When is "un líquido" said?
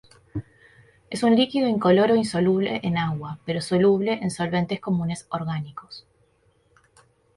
1.21-1.67